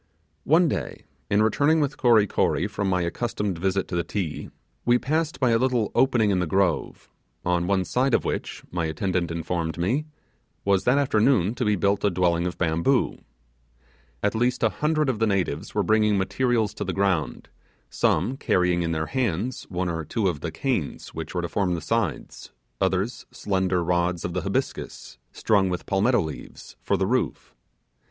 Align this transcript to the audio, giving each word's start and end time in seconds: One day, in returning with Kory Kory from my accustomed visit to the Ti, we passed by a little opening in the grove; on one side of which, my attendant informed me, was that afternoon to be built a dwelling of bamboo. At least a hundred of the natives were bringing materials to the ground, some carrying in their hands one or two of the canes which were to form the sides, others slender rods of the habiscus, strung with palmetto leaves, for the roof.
One 0.45 0.67
day, 0.67 1.03
in 1.29 1.43
returning 1.43 1.79
with 1.79 1.95
Kory 1.95 2.25
Kory 2.25 2.65
from 2.65 2.89
my 2.89 3.03
accustomed 3.03 3.59
visit 3.59 3.87
to 3.89 3.95
the 3.95 4.03
Ti, 4.03 4.49
we 4.83 4.97
passed 4.97 5.39
by 5.39 5.51
a 5.51 5.59
little 5.59 5.91
opening 5.93 6.31
in 6.31 6.39
the 6.39 6.47
grove; 6.47 7.07
on 7.45 7.67
one 7.67 7.85
side 7.85 8.15
of 8.15 8.25
which, 8.25 8.63
my 8.71 8.85
attendant 8.85 9.29
informed 9.29 9.77
me, 9.77 10.07
was 10.65 10.85
that 10.85 10.97
afternoon 10.97 11.53
to 11.53 11.63
be 11.65 11.75
built 11.75 12.03
a 12.03 12.09
dwelling 12.09 12.47
of 12.47 12.57
bamboo. 12.57 13.19
At 14.23 14.33
least 14.33 14.63
a 14.63 14.69
hundred 14.69 15.07
of 15.07 15.19
the 15.19 15.27
natives 15.27 15.75
were 15.75 15.83
bringing 15.83 16.17
materials 16.17 16.73
to 16.73 16.83
the 16.83 16.93
ground, 16.93 17.49
some 17.91 18.37
carrying 18.37 18.81
in 18.81 18.93
their 18.93 19.05
hands 19.05 19.67
one 19.69 19.87
or 19.87 20.03
two 20.03 20.27
of 20.27 20.39
the 20.39 20.49
canes 20.49 21.09
which 21.09 21.35
were 21.35 21.43
to 21.43 21.47
form 21.47 21.75
the 21.75 21.79
sides, 21.79 22.51
others 22.81 23.27
slender 23.29 23.83
rods 23.83 24.25
of 24.25 24.33
the 24.33 24.41
habiscus, 24.41 25.19
strung 25.31 25.69
with 25.69 25.85
palmetto 25.85 26.21
leaves, 26.21 26.75
for 26.81 26.97
the 26.97 27.05
roof. 27.05 27.53